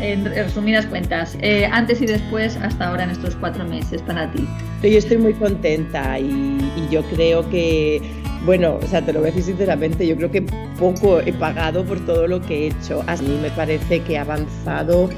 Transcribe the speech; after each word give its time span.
En 0.00 0.24
resumidas 0.24 0.86
cuentas, 0.86 1.36
eh, 1.40 1.68
antes 1.70 2.00
y 2.00 2.06
después 2.06 2.56
hasta 2.56 2.88
ahora 2.88 3.04
en 3.04 3.10
estos 3.10 3.36
cuatro 3.36 3.64
meses 3.64 4.02
para 4.02 4.30
ti? 4.32 4.46
Yo 4.82 4.98
estoy 4.98 5.18
muy 5.18 5.34
contenta 5.34 6.18
y, 6.18 6.58
yo 6.90 7.02
creo 7.04 7.48
que, 7.50 8.00
bueno, 8.44 8.78
o 8.80 8.86
sea, 8.86 9.02
te 9.02 9.12
lo 9.12 9.20
voy 9.20 9.30
a 9.30 9.32
decir 9.32 9.44
sinceramente, 9.44 10.06
yo 10.06 10.16
creo 10.16 10.30
que 10.30 10.42
poco 10.78 11.20
he 11.20 11.32
pagado 11.32 11.84
por 11.84 11.98
todo 12.06 12.26
lo 12.26 12.40
que 12.40 12.64
he 12.64 12.66
hecho. 12.68 13.02
A 13.06 13.16
mí 13.16 13.38
me 13.42 13.50
parece 13.50 14.00
que 14.02 14.14
he 14.14 14.18
avanzado 14.18 15.10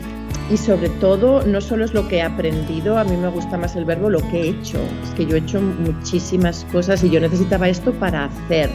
y 0.50 0.56
sobre 0.56 0.88
todo 0.88 1.42
no 1.42 1.60
solo 1.60 1.84
es 1.84 1.92
lo 1.92 2.08
que 2.08 2.16
he 2.16 2.22
aprendido, 2.22 2.96
a 2.96 3.04
mí 3.04 3.16
me 3.16 3.28
gusta 3.28 3.58
más 3.58 3.76
el 3.76 3.84
verbo 3.84 4.08
lo 4.08 4.20
que 4.30 4.40
he 4.40 4.48
hecho. 4.48 4.78
Es 5.04 5.10
que 5.10 5.26
yo 5.26 5.36
he 5.36 5.40
hecho 5.40 5.60
muchísimas 5.60 6.64
cosas 6.72 7.04
y 7.04 7.10
yo 7.10 7.20
necesitaba 7.20 7.68
esto 7.68 7.92
para 7.92 8.26
hacer. 8.26 8.70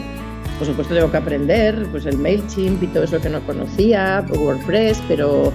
Por 0.58 0.68
supuesto 0.68 0.94
tengo 0.94 1.10
que 1.10 1.16
aprender 1.16 1.88
pues 1.90 2.06
el 2.06 2.18
MailChimp 2.18 2.80
y 2.82 2.86
todo 2.88 3.04
eso 3.04 3.20
que 3.20 3.28
no 3.28 3.40
conocía, 3.40 4.24
WordPress, 4.30 5.02
pero 5.08 5.52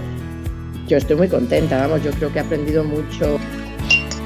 yo 0.90 0.98
estoy 0.98 1.16
muy 1.16 1.30
contenta, 1.30 1.78
vamos, 1.78 2.04
yo 2.04 2.12
creo 2.12 2.34
que 2.34 2.40
he 2.40 2.42
aprendido 2.42 2.84
mucho. 2.84 3.40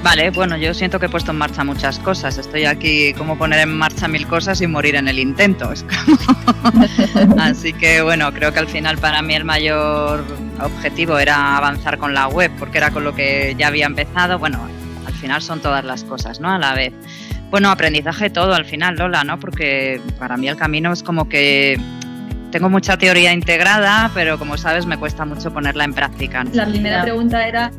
Vale, 0.01 0.31
bueno, 0.31 0.57
yo 0.57 0.73
siento 0.73 0.99
que 0.99 1.05
he 1.05 1.09
puesto 1.09 1.31
en 1.31 1.37
marcha 1.37 1.63
muchas 1.63 1.99
cosas. 1.99 2.37
Estoy 2.37 2.65
aquí 2.65 3.13
como 3.13 3.37
poner 3.37 3.59
en 3.59 3.77
marcha 3.77 4.07
mil 4.07 4.27
cosas 4.27 4.61
y 4.61 4.67
morir 4.67 4.95
en 4.95 5.07
el 5.07 5.19
intento. 5.19 5.71
Así 7.37 7.73
que 7.73 8.01
bueno, 8.01 8.33
creo 8.33 8.51
que 8.51 8.59
al 8.59 8.67
final 8.67 8.97
para 8.97 9.21
mí 9.21 9.33
el 9.33 9.45
mayor 9.45 10.25
objetivo 10.61 11.19
era 11.19 11.57
avanzar 11.57 11.97
con 11.97 12.13
la 12.13 12.27
web, 12.27 12.51
porque 12.59 12.79
era 12.79 12.91
con 12.91 13.03
lo 13.03 13.13
que 13.15 13.55
ya 13.57 13.67
había 13.67 13.85
empezado. 13.85 14.39
Bueno, 14.39 14.59
al 15.05 15.13
final 15.13 15.41
son 15.41 15.61
todas 15.61 15.85
las 15.85 16.03
cosas, 16.03 16.39
¿no? 16.39 16.49
A 16.49 16.57
la 16.57 16.73
vez. 16.73 16.93
Bueno, 17.49 17.69
aprendizaje 17.69 18.29
todo 18.29 18.53
al 18.55 18.65
final, 18.65 18.95
Lola, 18.95 19.23
¿no? 19.23 19.39
Porque 19.39 20.01
para 20.19 20.37
mí 20.37 20.47
el 20.49 20.57
camino 20.57 20.91
es 20.91 21.03
como 21.03 21.29
que 21.29 21.79
tengo 22.53 22.69
mucha 22.69 22.97
teoría 22.97 23.33
integrada, 23.33 24.11
pero 24.13 24.37
como 24.37 24.57
sabes 24.57 24.85
me 24.85 24.97
cuesta 24.97 25.25
mucho 25.25 25.51
ponerla 25.51 25.85
en 25.85 25.93
práctica. 25.93 26.45
La 26.53 26.67
primera 26.67 27.01
pregunta 27.01 27.47
era 27.47 27.71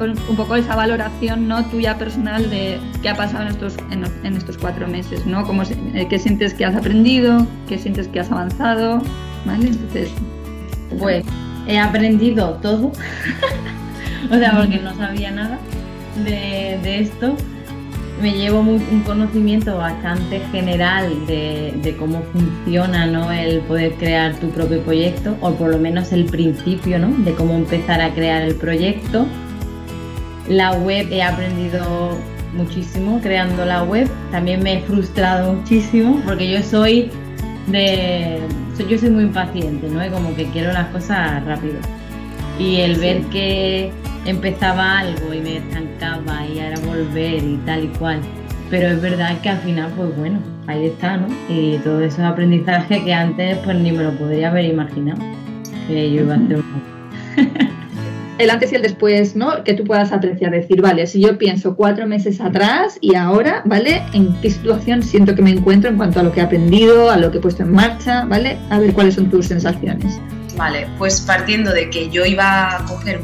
un 0.00 0.36
poco 0.36 0.54
esa 0.54 0.76
valoración 0.76 1.48
no 1.48 1.64
tuya 1.64 1.96
personal 1.96 2.50
de 2.50 2.78
qué 3.02 3.08
ha 3.08 3.16
pasado 3.16 3.44
en 3.44 3.48
estos, 3.48 3.74
en, 3.90 4.36
estos 4.36 4.58
cuatro 4.58 4.86
meses, 4.86 5.24
¿no? 5.24 5.44
¿Cómo, 5.46 5.62
eh, 5.62 6.06
¿Qué 6.10 6.18
sientes 6.18 6.52
que 6.52 6.66
has 6.66 6.76
aprendido? 6.76 7.46
¿Qué 7.68 7.78
sientes 7.78 8.06
que 8.06 8.20
has 8.20 8.30
avanzado? 8.30 9.02
¿Vale? 9.46 9.68
Entonces... 9.68 10.10
Pues 10.98 11.24
he 11.66 11.78
aprendido 11.78 12.54
todo, 12.62 12.92
o 14.30 14.38
sea, 14.38 14.56
porque 14.56 14.78
no 14.78 14.94
sabía 14.96 15.30
nada 15.30 15.58
de, 16.24 16.78
de 16.82 17.00
esto 17.00 17.36
me 18.20 18.32
llevo 18.32 18.60
un 18.60 19.02
conocimiento 19.04 19.76
bastante 19.76 20.40
general 20.50 21.26
de, 21.26 21.94
cómo 21.98 22.22
funciona 22.32 23.06
¿no? 23.06 23.30
el 23.30 23.60
poder 23.60 23.94
crear 23.94 24.34
tu 24.36 24.50
propio 24.50 24.80
proyecto, 24.82 25.36
o 25.40 25.52
por 25.54 25.70
lo 25.70 25.78
menos 25.78 26.12
el 26.12 26.24
principio 26.24 26.98
¿no? 26.98 27.08
de 27.24 27.32
cómo 27.34 27.54
empezar 27.54 28.00
a 28.00 28.12
crear 28.12 28.42
el 28.42 28.54
proyecto. 28.54 29.26
La 30.48 30.72
web 30.72 31.08
he 31.10 31.22
aprendido 31.22 32.16
muchísimo 32.54 33.20
creando 33.20 33.64
la 33.64 33.84
web. 33.84 34.08
También 34.30 34.62
me 34.62 34.74
he 34.74 34.80
frustrado 34.80 35.54
muchísimo 35.54 36.20
porque 36.24 36.50
yo 36.50 36.62
soy 36.62 37.10
de. 37.66 38.40
Yo 38.88 38.96
soy 38.96 39.10
muy 39.10 39.24
impaciente, 39.24 39.88
¿no? 39.88 40.04
Y 40.06 40.08
como 40.08 40.34
que 40.36 40.46
quiero 40.46 40.72
las 40.72 40.86
cosas 40.88 41.44
rápido. 41.44 41.74
Y 42.58 42.76
el 42.76 42.96
ver 42.96 43.22
que 43.24 43.90
empezaba 44.26 44.98
algo 44.98 45.32
y 45.34 45.40
me 45.40 45.56
estancaba 45.58 46.46
y 46.46 46.60
ahora 46.60 46.78
volver 46.86 47.42
y 47.42 47.56
tal 47.64 47.84
y 47.84 47.88
cual. 47.88 48.20
Pero 48.70 48.88
es 48.88 49.00
verdad 49.00 49.40
que 49.40 49.48
al 49.48 49.58
final, 49.58 49.90
pues 49.96 50.14
bueno, 50.16 50.40
ahí 50.66 50.86
está, 50.86 51.16
¿no? 51.16 51.28
Y 51.48 51.78
todo 51.78 52.00
ese 52.02 52.22
aprendizaje 52.22 53.02
que 53.02 53.14
antes 53.14 53.58
pues 53.58 53.76
ni 53.78 53.92
me 53.92 54.02
lo 54.02 54.12
podría 54.12 54.50
haber 54.50 54.66
imaginado 54.66 55.18
que 55.86 56.10
yo 56.10 56.22
iba 56.22 56.34
a 56.34 56.36
hacer. 56.36 56.60
el 58.38 58.50
antes 58.50 58.72
y 58.72 58.76
el 58.76 58.82
después, 58.82 59.34
¿no? 59.34 59.64
Que 59.64 59.74
tú 59.74 59.84
puedas 59.84 60.12
apreciar, 60.12 60.52
decir, 60.52 60.80
vale, 60.80 61.06
si 61.06 61.20
yo 61.20 61.38
pienso 61.38 61.74
cuatro 61.74 62.06
meses 62.06 62.40
atrás 62.40 62.98
y 63.00 63.14
ahora, 63.16 63.62
¿vale? 63.64 64.02
¿En 64.12 64.32
qué 64.40 64.50
situación 64.50 65.02
siento 65.02 65.34
que 65.34 65.42
me 65.42 65.50
encuentro 65.50 65.90
en 65.90 65.96
cuanto 65.96 66.20
a 66.20 66.22
lo 66.22 66.32
que 66.32 66.40
he 66.40 66.42
aprendido, 66.42 67.10
a 67.10 67.16
lo 67.16 67.30
que 67.30 67.38
he 67.38 67.40
puesto 67.40 67.62
en 67.62 67.72
marcha, 67.72 68.24
¿vale? 68.26 68.58
A 68.70 68.78
ver 68.78 68.92
cuáles 68.92 69.14
son 69.14 69.30
tus 69.30 69.46
sensaciones. 69.46 70.20
Vale, 70.58 70.88
pues 70.98 71.20
partiendo 71.20 71.72
de 71.72 71.88
que 71.88 72.10
yo 72.10 72.26
iba 72.26 72.76
a 72.76 72.84
coger 72.84 73.20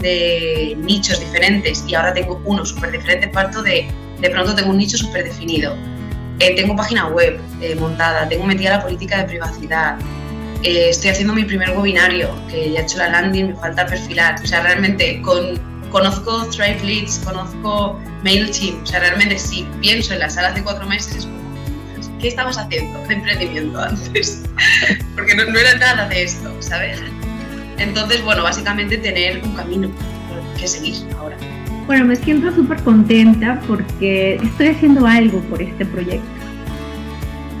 de 0.00 0.76
nichos 0.78 1.18
diferentes 1.18 1.82
y 1.88 1.94
ahora 1.94 2.12
tengo 2.12 2.40
uno 2.44 2.64
súper 2.64 2.90
diferente, 2.90 3.28
parto 3.28 3.62
de, 3.62 3.88
de 4.20 4.30
pronto 4.30 4.54
tengo 4.54 4.70
un 4.70 4.76
nicho 4.76 4.98
súper 4.98 5.24
definido. 5.24 5.74
Eh, 6.40 6.54
tengo 6.54 6.76
página 6.76 7.06
web 7.06 7.40
eh, 7.62 7.74
montada, 7.74 8.28
tengo 8.28 8.44
metida 8.44 8.76
la 8.76 8.82
política 8.82 9.18
de 9.18 9.24
privacidad, 9.24 9.98
eh, 10.62 10.90
estoy 10.90 11.10
haciendo 11.10 11.32
mi 11.32 11.44
primer 11.44 11.70
webinario, 11.70 12.30
que 12.48 12.70
ya 12.70 12.80
he 12.80 12.82
hecho 12.82 12.98
la 12.98 13.08
landing, 13.08 13.48
me 13.48 13.56
falta 13.56 13.86
perfilar. 13.86 14.40
O 14.42 14.46
sea, 14.46 14.62
realmente 14.62 15.22
con, 15.22 15.58
conozco 15.90 16.48
Thrive 16.50 16.80
Leads, 16.84 17.20
conozco 17.24 17.98
MailChimp, 18.24 18.82
o 18.82 18.86
sea, 18.86 19.00
realmente 19.00 19.38
si 19.38 19.66
pienso 19.80 20.12
en 20.12 20.20
las 20.20 20.34
salas 20.34 20.54
de 20.54 20.62
cuatro 20.62 20.86
meses 20.86 21.16
es 21.16 21.28
¿qué 22.18 22.28
estabas 22.28 22.58
haciendo 22.58 23.00
de 23.06 23.14
emprendimiento 23.14 23.78
antes? 23.80 24.44
Porque 25.14 25.34
no, 25.34 25.44
no 25.44 25.58
era 25.58 25.76
nada 25.76 26.08
de 26.08 26.24
esto, 26.24 26.54
¿sabes? 26.60 27.00
Entonces, 27.78 28.22
bueno, 28.24 28.42
básicamente 28.42 28.98
tener 28.98 29.40
un 29.44 29.54
camino 29.54 29.90
que 30.58 30.66
seguir 30.66 30.96
ahora. 31.18 31.36
Bueno, 31.86 32.04
me 32.04 32.16
siento 32.16 32.52
súper 32.52 32.82
contenta 32.82 33.60
porque 33.66 34.34
estoy 34.34 34.68
haciendo 34.68 35.06
algo 35.06 35.40
por 35.42 35.62
este 35.62 35.86
proyecto. 35.86 36.26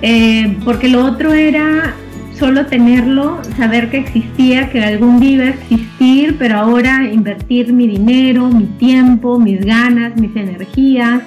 Eh, 0.02 0.58
porque 0.64 0.88
lo 0.88 1.04
otro 1.04 1.32
era 1.32 1.94
solo 2.38 2.66
tenerlo, 2.66 3.40
saber 3.56 3.90
que 3.90 3.98
existía, 3.98 4.70
que 4.70 4.84
algún 4.84 5.18
día 5.18 5.30
iba 5.30 5.44
a 5.44 5.48
existir, 5.50 6.36
pero 6.38 6.58
ahora 6.58 7.04
invertir 7.10 7.72
mi 7.72 7.86
dinero, 7.86 8.48
mi 8.48 8.66
tiempo, 8.66 9.38
mis 9.38 9.64
ganas, 9.64 10.14
mis 10.16 10.34
energías 10.36 11.22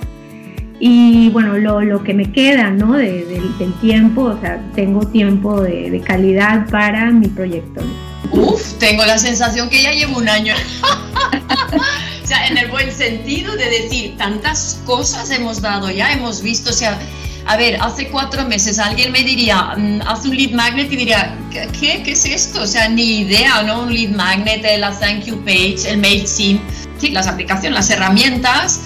y 0.83 1.29
bueno, 1.29 1.57
lo, 1.59 2.03
que 2.03 2.15
me 2.15 2.31
queda 2.31 2.71
¿no? 2.71 2.93
del 2.93 3.73
tiempo, 3.81 4.23
o 4.23 4.41
sea, 4.41 4.59
tengo 4.73 5.05
tiempo 5.05 5.61
de, 5.61 5.91
de 5.91 6.01
calidad 6.01 6.67
para 6.71 7.11
mi 7.11 7.27
proyecto. 7.27 7.83
Uf, 8.31 8.79
tengo 8.79 9.05
la 9.05 9.19
sensación 9.19 9.69
que 9.69 9.83
ya 9.83 9.91
llevo 9.91 10.17
un 10.17 10.27
año. 10.27 10.55
o 12.23 12.27
sea, 12.27 12.47
en 12.47 12.57
el 12.57 12.67
buen 12.69 12.91
sentido 12.91 13.55
de 13.55 13.69
decir, 13.69 14.17
tantas 14.17 14.81
cosas 14.83 15.29
hemos 15.29 15.61
dado 15.61 15.91
ya, 15.91 16.13
hemos 16.13 16.41
visto, 16.41 16.71
o 16.71 16.73
sea, 16.73 16.97
a 17.45 17.57
ver, 17.57 17.77
hace 17.79 18.07
cuatro 18.07 18.47
meses 18.47 18.79
alguien 18.79 19.11
me 19.11 19.23
diría, 19.23 19.75
mm, 19.77 20.01
haz 20.07 20.25
un 20.25 20.35
lead 20.35 20.51
magnet 20.51 20.91
y 20.91 20.95
diría, 20.95 21.37
¿qué? 21.51 22.01
¿Qué 22.03 22.11
es 22.13 22.25
esto? 22.25 22.63
O 22.63 22.67
sea, 22.67 22.89
ni 22.89 23.19
idea, 23.19 23.61
¿no? 23.61 23.83
Un 23.83 23.93
lead 23.93 24.15
magnet, 24.15 24.65
la 24.79 24.91
thank 24.99 25.25
you 25.25 25.37
page, 25.45 25.87
el 25.87 25.99
MailChimp, 25.99 26.59
sí, 26.97 27.11
las 27.11 27.27
aplicaciones, 27.27 27.73
las 27.77 27.89
herramientas 27.91 28.79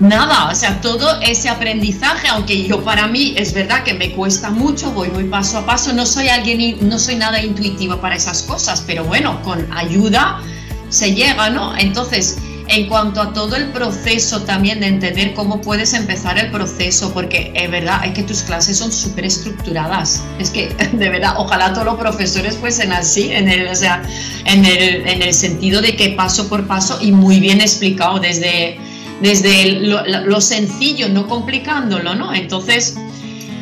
nada, 0.00 0.50
o 0.50 0.54
sea, 0.54 0.80
todo 0.80 1.20
ese 1.20 1.48
aprendizaje, 1.48 2.28
aunque 2.28 2.64
yo 2.64 2.82
para 2.82 3.06
mí 3.06 3.34
es 3.36 3.52
verdad 3.52 3.84
que 3.84 3.94
me 3.94 4.12
cuesta 4.12 4.50
mucho, 4.50 4.90
voy 4.92 5.08
muy 5.10 5.24
paso 5.24 5.58
a 5.58 5.66
paso, 5.66 5.92
no 5.92 6.06
soy 6.06 6.28
alguien, 6.28 6.88
no 6.88 6.98
soy 6.98 7.16
nada 7.16 7.42
intuitivo 7.42 7.98
para 7.98 8.16
esas 8.16 8.42
cosas, 8.42 8.82
pero 8.86 9.04
bueno, 9.04 9.42
con 9.42 9.66
ayuda 9.72 10.40
se 10.88 11.14
llega, 11.14 11.50
¿no? 11.50 11.76
Entonces, 11.76 12.36
en 12.68 12.88
cuanto 12.88 13.20
a 13.20 13.32
todo 13.32 13.56
el 13.56 13.70
proceso 13.72 14.42
también 14.42 14.80
de 14.80 14.86
entender 14.86 15.34
cómo 15.34 15.60
puedes 15.60 15.92
empezar 15.92 16.38
el 16.38 16.50
proceso, 16.50 17.12
porque 17.12 17.52
es 17.54 17.70
verdad, 17.70 18.04
es 18.04 18.12
que 18.12 18.22
tus 18.22 18.42
clases 18.42 18.78
son 18.78 18.90
súper 18.90 19.26
estructuradas. 19.26 20.22
Es 20.38 20.50
que, 20.50 20.68
de 20.92 21.08
verdad, 21.08 21.34
ojalá 21.36 21.72
todos 21.72 21.86
los 21.86 21.96
profesores 21.96 22.56
fuesen 22.56 22.92
así, 22.92 23.32
en 23.32 23.48
el, 23.48 23.68
o 23.68 23.74
sea, 23.74 24.02
en 24.44 24.64
el, 24.64 25.06
en 25.06 25.22
el 25.22 25.34
sentido 25.34 25.82
de 25.82 25.94
que 25.94 26.10
paso 26.10 26.48
por 26.48 26.66
paso 26.66 26.98
y 27.00 27.12
muy 27.12 27.38
bien 27.38 27.60
explicado 27.60 28.18
desde 28.18 28.78
desde 29.20 29.80
lo, 29.80 30.40
sencillo, 30.40 31.08
no 31.08 31.26
complicándolo, 31.26 32.14
¿no? 32.14 32.34
Entonces, 32.34 32.96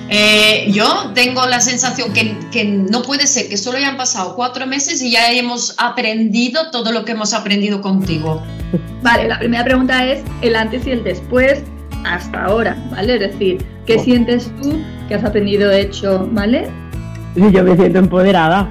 eh, 0.09 0.71
yo 0.71 1.13
tengo 1.15 1.47
la 1.47 1.61
sensación 1.61 2.13
que, 2.13 2.37
que, 2.51 2.65
no 2.65 3.03
puede 3.03 3.27
ser 3.27 3.49
que 3.49 3.57
solo 3.57 3.79
hayan 3.79 3.97
pasado 3.97 4.35
cuatro 4.35 4.67
meses 4.67 5.01
y 5.03 5.13
ya 5.13 5.31
hemos 5.33 5.75
aprendido 5.79 6.71
todo 6.71 6.93
lo 6.93 7.05
que 7.05 7.13
hemos 7.13 7.33
aprendido 7.33 7.81
contigo. 7.81 8.43
Vale, 9.03 9.29
la 9.29 9.39
primera 9.39 9.65
pregunta 9.65 10.07
es 10.07 10.23
el 10.41 10.57
antes 10.57 10.87
y 10.87 10.91
el 10.91 11.05
después 11.05 11.63
hasta 12.05 12.45
ahora, 12.45 12.77
¿vale? 12.91 13.15
Es 13.15 13.21
decir, 13.21 13.65
¿qué 13.87 13.99
sientes 13.99 14.51
tú 14.61 14.81
que 15.09 15.15
has 15.15 15.25
aprendido 15.25 15.71
hecho, 15.71 16.29
¿vale? 16.33 16.69
Yo 17.35 17.63
me 17.63 17.77
siento 17.77 17.99
empoderada. 17.99 18.71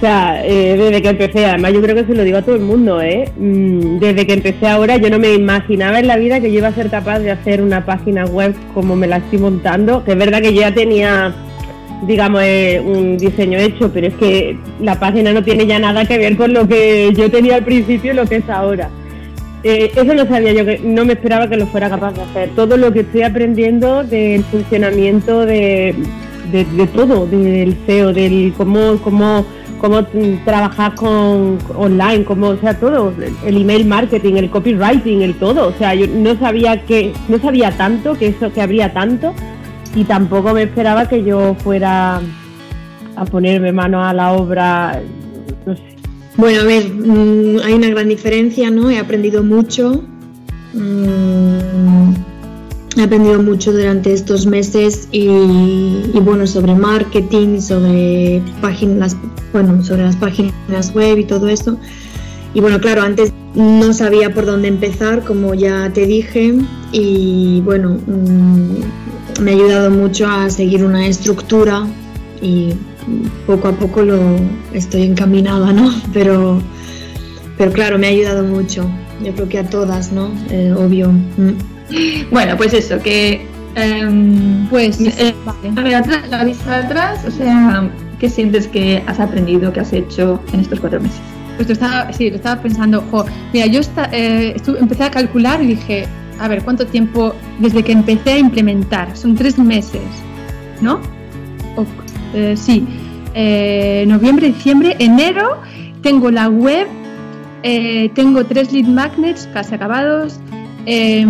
Sea, 0.00 0.44
eh, 0.46 0.76
desde 0.76 1.02
que 1.02 1.08
empecé, 1.10 1.44
además 1.44 1.72
yo 1.74 1.82
creo 1.82 1.94
que 1.94 2.04
se 2.04 2.14
lo 2.14 2.24
digo 2.24 2.38
a 2.38 2.42
todo 2.42 2.54
el 2.54 2.62
mundo, 2.62 3.00
¿eh? 3.02 3.30
Mm, 3.36 3.98
desde 3.98 4.26
que 4.26 4.32
empecé 4.32 4.66
ahora 4.66 4.96
yo 4.96 5.10
no 5.10 5.18
me 5.18 5.34
imaginaba 5.34 6.00
en 6.00 6.06
la 6.06 6.16
vida 6.16 6.40
que 6.40 6.50
yo 6.50 6.58
iba 6.58 6.68
a 6.68 6.74
ser 6.74 6.88
capaz 6.88 7.18
de 7.18 7.30
hacer 7.30 7.60
una 7.60 7.84
página 7.84 8.24
web 8.24 8.54
como 8.72 8.96
me 8.96 9.06
la 9.06 9.18
estoy 9.18 9.38
montando, 9.38 10.02
que 10.04 10.12
es 10.12 10.18
verdad 10.18 10.40
que 10.40 10.54
yo 10.54 10.62
ya 10.62 10.72
tenía, 10.72 11.34
digamos, 12.06 12.40
eh, 12.42 12.82
un 12.84 13.18
diseño 13.18 13.58
hecho, 13.58 13.92
pero 13.92 14.06
es 14.06 14.14
que 14.14 14.56
la 14.80 14.98
página 14.98 15.32
no 15.32 15.44
tiene 15.44 15.66
ya 15.66 15.78
nada 15.78 16.04
que 16.06 16.18
ver 16.18 16.36
con 16.36 16.52
lo 16.52 16.66
que 16.66 17.12
yo 17.14 17.30
tenía 17.30 17.56
al 17.56 17.64
principio 17.64 18.12
y 18.12 18.16
lo 18.16 18.26
que 18.26 18.36
es 18.36 18.48
ahora. 18.48 18.88
Eh, 19.62 19.92
eso 19.94 20.14
no 20.14 20.26
sabía 20.26 20.52
yo, 20.52 20.64
que 20.64 20.78
no 20.78 21.04
me 21.04 21.12
esperaba 21.12 21.48
que 21.48 21.56
lo 21.56 21.66
fuera 21.66 21.90
capaz 21.90 22.12
de 22.12 22.22
hacer. 22.22 22.50
Todo 22.56 22.78
lo 22.78 22.92
que 22.92 23.00
estoy 23.00 23.22
aprendiendo 23.22 24.02
del 24.02 24.42
funcionamiento 24.44 25.44
de, 25.44 25.94
de, 26.50 26.64
de 26.64 26.86
todo, 26.86 27.26
del 27.26 27.76
SEO, 27.86 28.14
del 28.14 28.54
cómo, 28.56 28.98
cómo 29.02 29.44
cómo 29.80 30.04
trabajar 30.44 30.94
con 30.94 31.58
online, 31.76 32.24
cómo, 32.24 32.48
o 32.48 32.56
sea, 32.58 32.78
todo, 32.78 33.12
el 33.44 33.56
email 33.56 33.86
marketing, 33.86 34.34
el 34.34 34.50
copywriting, 34.50 35.22
el 35.22 35.34
todo. 35.34 35.68
O 35.68 35.72
sea, 35.72 35.94
yo 35.94 36.06
no 36.06 36.38
sabía 36.38 36.84
que, 36.84 37.12
no 37.28 37.38
sabía 37.38 37.76
tanto, 37.76 38.14
que 38.14 38.28
eso, 38.28 38.52
que 38.52 38.60
habría 38.60 38.92
tanto, 38.92 39.34
y 39.94 40.04
tampoco 40.04 40.52
me 40.52 40.64
esperaba 40.64 41.08
que 41.08 41.24
yo 41.24 41.54
fuera 41.54 42.20
a 43.16 43.24
ponerme 43.24 43.72
mano 43.72 44.04
a 44.04 44.12
la 44.12 44.32
obra. 44.32 45.00
No 45.66 45.74
sé. 45.74 45.82
Bueno, 46.36 46.60
a 46.60 46.64
ver, 46.64 46.84
mm, 46.88 47.58
hay 47.64 47.72
una 47.74 47.88
gran 47.88 48.08
diferencia, 48.08 48.70
¿no? 48.70 48.90
He 48.90 48.98
aprendido 48.98 49.42
mucho. 49.42 50.04
Mm, 50.74 52.29
he 52.96 53.02
aprendido 53.02 53.42
mucho 53.42 53.72
durante 53.72 54.12
estos 54.12 54.46
meses 54.46 55.08
y, 55.12 55.28
bueno 56.20 56.46
sobre 56.46 56.74
marketing 56.74 57.60
sobre 57.60 58.42
páginas 58.60 59.16
bueno 59.52 59.82
sobre 59.84 60.02
las 60.02 60.16
páginas 60.16 60.94
web 60.94 61.18
y 61.18 61.24
todo 61.24 61.48
eso 61.48 61.78
y 62.52 62.60
bueno 62.60 62.80
claro 62.80 63.02
antes 63.02 63.32
no 63.54 63.92
sabía 63.92 64.34
por 64.34 64.46
dónde 64.46 64.68
empezar 64.68 65.24
como 65.24 65.54
ya 65.54 65.90
te 65.92 66.06
dije 66.06 66.54
y 66.92 67.60
bueno 67.64 67.98
mmm, 68.06 69.42
me 69.42 69.52
ha 69.52 69.54
ayudado 69.54 69.90
mucho 69.90 70.26
a 70.26 70.50
seguir 70.50 70.84
una 70.84 71.06
estructura 71.06 71.86
y 72.42 72.70
poco 73.46 73.68
a 73.68 73.72
poco 73.72 74.02
lo 74.02 74.18
estoy 74.72 75.02
encaminada 75.02 75.72
no 75.72 75.94
pero 76.12 76.60
pero 77.56 77.72
claro 77.72 77.98
me 77.98 78.08
ha 78.08 78.10
ayudado 78.10 78.42
mucho 78.42 78.90
yo 79.22 79.32
creo 79.34 79.48
que 79.48 79.58
a 79.58 79.68
todas 79.68 80.12
no 80.12 80.32
eh, 80.50 80.72
obvio. 80.76 81.10
Mm. 81.10 81.79
Bueno, 82.30 82.56
pues 82.56 82.72
eso, 82.74 82.98
que. 83.00 83.46
Um, 83.76 84.66
pues. 84.68 85.00
Eh, 85.00 85.34
atrás, 85.94 86.28
la 86.28 86.44
vista 86.44 86.78
de 86.78 86.86
atrás, 86.86 87.24
o 87.26 87.30
sea, 87.30 87.88
¿qué 88.18 88.28
sientes 88.28 88.66
que 88.68 89.02
has 89.06 89.20
aprendido, 89.20 89.72
que 89.72 89.80
has 89.80 89.92
hecho 89.92 90.42
en 90.52 90.60
estos 90.60 90.80
cuatro 90.80 91.00
meses? 91.00 91.20
Pues 91.56 91.68
lo 91.68 91.72
estaba, 91.74 92.12
sí, 92.12 92.30
lo 92.30 92.36
estaba 92.36 92.62
pensando, 92.62 93.02
jo, 93.10 93.26
mira, 93.52 93.66
yo 93.66 93.80
está, 93.80 94.08
eh, 94.12 94.54
estuve, 94.56 94.78
empecé 94.78 95.04
a 95.04 95.10
calcular 95.10 95.62
y 95.62 95.66
dije, 95.66 96.06
a 96.38 96.48
ver, 96.48 96.62
¿cuánto 96.62 96.86
tiempo 96.86 97.34
desde 97.58 97.82
que 97.82 97.92
empecé 97.92 98.32
a 98.32 98.38
implementar? 98.38 99.14
Son 99.16 99.34
tres 99.34 99.58
meses, 99.58 100.00
¿no? 100.80 101.00
O, 101.76 101.84
eh, 102.34 102.54
sí, 102.56 102.86
eh, 103.34 104.04
noviembre, 104.08 104.46
diciembre, 104.48 104.96
enero, 104.98 105.60
tengo 106.02 106.30
la 106.30 106.48
web, 106.48 106.88
tengo 108.14 108.44
tres 108.46 108.72
lead 108.72 108.86
magnets 108.86 109.46
casi 109.52 109.74
acabados, 109.74 110.40
eh, 110.86 111.26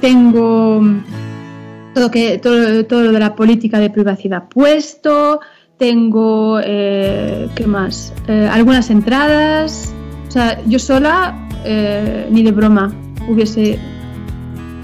tengo 0.00 0.82
todo, 1.94 2.10
que, 2.10 2.38
todo, 2.38 2.84
todo 2.86 3.04
lo 3.04 3.12
de 3.12 3.20
la 3.20 3.34
política 3.34 3.78
de 3.78 3.90
privacidad 3.90 4.48
puesto, 4.48 5.40
tengo, 5.78 6.60
eh, 6.62 7.48
¿qué 7.54 7.66
más? 7.66 8.12
Eh, 8.28 8.48
algunas 8.50 8.90
entradas. 8.90 9.92
O 10.28 10.30
sea, 10.30 10.60
yo 10.66 10.78
sola, 10.78 11.48
eh, 11.64 12.28
ni 12.30 12.42
de 12.42 12.52
broma, 12.52 12.92
hubiese 13.28 13.78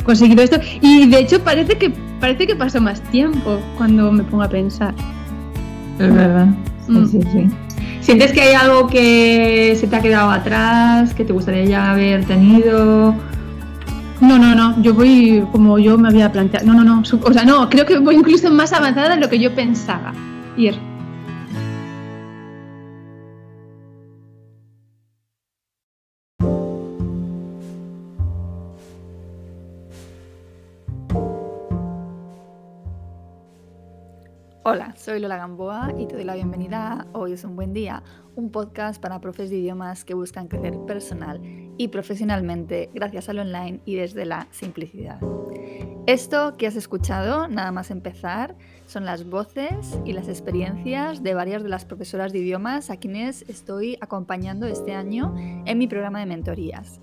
conseguido 0.05 0.43
esto. 0.43 0.59
Y 0.81 1.09
de 1.09 1.21
hecho 1.21 1.43
parece 1.43 1.77
que, 1.77 1.91
parece 2.21 2.47
que 2.47 2.57
pasó 2.57 2.81
más 2.81 3.01
tiempo 3.11 3.59
cuando 3.77 4.13
me 4.13 4.23
pongo 4.25 4.45
a 4.45 4.49
pensar. 4.49 4.95
Es 5.99 6.15
verdad. 6.15 6.49
Sí, 6.87 6.93
mm. 6.93 7.07
sí, 7.09 7.21
sí. 7.33 7.47
¿Sientes 8.01 8.33
que 8.33 8.41
hay 8.41 8.55
algo 8.55 8.87
que 8.89 9.77
se 9.79 9.87
te 9.87 9.95
ha 9.95 10.01
quedado 10.01 10.31
atrás, 10.31 11.15
que 11.15 11.25
te 11.25 11.33
gustaría 11.33 11.65
ya 11.65 11.91
haber 11.91 12.25
tenido? 12.25 13.15
No, 14.21 14.39
no, 14.39 14.55
no, 14.55 14.83
yo 14.83 14.93
voy 14.93 15.47
como 15.51 15.79
yo 15.79 15.97
me 15.97 16.09
había 16.09 16.31
planteado. 16.31 16.67
No, 16.67 16.75
no, 16.75 16.85
no, 16.85 17.01
o 17.01 17.33
sea, 17.33 17.45
no, 17.45 17.71
creo 17.71 17.87
que 17.87 17.99
voy 17.99 18.17
incluso 18.17 18.51
más 18.51 18.71
avanzada 18.73 19.15
de 19.15 19.21
lo 19.21 19.31
que 19.31 19.39
yo 19.39 19.55
pensaba 19.55 20.13
ir. 20.59 20.75
Hola, 34.63 34.95
soy 34.97 35.19
Lola 35.19 35.39
Gamboa 35.39 35.95
y 35.99 36.07
te 36.07 36.17
doy 36.17 36.25
la 36.25 36.35
bienvenida 36.35 37.07
a 37.15 37.19
Hoy 37.19 37.33
es 37.33 37.45
un 37.45 37.57
buen 37.57 37.73
día, 37.73 38.03
un 38.41 38.51
podcast 38.51 39.01
para 39.01 39.21
profes 39.21 39.51
de 39.51 39.59
idiomas 39.59 40.05
que 40.05 40.15
buscan 40.15 40.49
crecer 40.49 40.79
personal 40.87 41.41
y 41.77 41.89
profesionalmente 41.89 42.91
gracias 42.95 43.29
al 43.29 43.39
online 43.39 43.81
y 43.85 43.97
desde 43.97 44.25
la 44.25 44.49
simplicidad. 44.51 45.21
Esto 46.07 46.57
que 46.57 46.67
has 46.67 46.77
escuchado, 46.77 47.47
nada 47.47 47.71
más 47.71 47.91
empezar, 47.91 48.57
son 48.87 49.05
las 49.05 49.29
voces 49.29 50.01
y 50.05 50.15
las 50.15 50.29
experiencias 50.29 51.23
de 51.23 51.35
varias 51.35 51.63
de 51.63 51.69
las 51.69 51.85
profesoras 51.85 52.33
de 52.33 52.39
idiomas 52.41 52.91
a 52.91 52.97
quienes 52.97 53.43
estoy 53.49 53.99
acompañando 54.01 54.67
este 54.67 54.95
año 54.95 55.35
en 55.39 55.79
mi 55.79 55.87
programa 55.87 56.19
de 56.21 56.27
mentorías. 56.27 57.01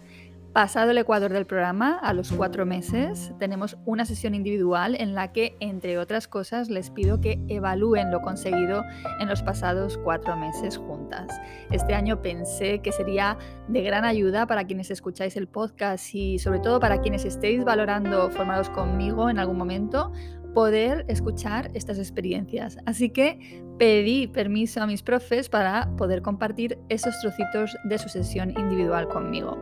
Pasado 0.58 0.90
el 0.90 0.98
ecuador 0.98 1.32
del 1.32 1.46
programa, 1.46 2.00
a 2.02 2.14
los 2.14 2.32
cuatro 2.32 2.66
meses, 2.66 3.32
tenemos 3.38 3.78
una 3.86 4.06
sesión 4.06 4.34
individual 4.34 4.96
en 5.00 5.14
la 5.14 5.32
que, 5.32 5.56
entre 5.60 6.00
otras 6.00 6.28
cosas, 6.28 6.68
les 6.72 6.90
pido 6.90 7.22
que 7.22 7.40
evalúen 7.48 8.10
lo 8.10 8.22
conseguido 8.22 8.84
en 9.20 9.30
los 9.30 9.44
pasados 9.44 10.00
cuatro 10.00 10.36
meses 10.36 10.78
juntas. 10.78 11.28
Este 11.70 11.94
año 11.94 12.24
pensé 12.24 12.80
que 12.80 12.92
sería 12.92 13.38
de 13.68 13.84
gran 13.84 14.04
ayuda 14.04 14.48
para 14.48 14.66
quienes 14.66 14.90
escucháis 14.90 15.38
el 15.38 15.48
podcast 15.48 16.16
y 16.16 16.40
sobre 16.40 16.58
todo 16.58 16.80
para 16.80 17.02
quienes 17.02 17.24
estéis 17.24 17.64
valorando 17.64 18.32
formaros 18.32 18.72
conmigo 18.72 19.30
en 19.30 19.38
algún 19.38 19.60
momento, 19.60 20.12
poder 20.56 21.06
escuchar 21.08 21.70
estas 21.76 22.00
experiencias. 22.00 22.80
Así 22.88 23.12
que 23.12 23.64
pedí 23.78 24.26
permiso 24.26 24.82
a 24.82 24.88
mis 24.88 25.04
profes 25.04 25.50
para 25.50 25.96
poder 25.98 26.24
compartir 26.24 26.80
esos 26.90 27.14
trocitos 27.22 27.78
de 27.84 28.00
su 28.00 28.10
sesión 28.10 28.50
individual 28.58 29.08
conmigo. 29.08 29.56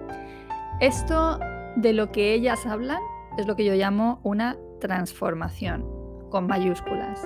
Esto 0.81 1.39
de 1.77 1.93
lo 1.93 2.11
que 2.11 2.33
ellas 2.33 2.65
hablan 2.65 3.01
es 3.37 3.47
lo 3.47 3.55
que 3.55 3.63
yo 3.63 3.73
llamo 3.75 4.19
una 4.23 4.57
transformación, 4.81 5.85
con 6.29 6.47
mayúsculas. 6.47 7.25